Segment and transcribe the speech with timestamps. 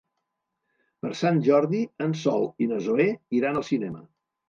[1.03, 3.11] Per Sant Jordi en Sol i na Zoè
[3.43, 4.07] iran al cinema.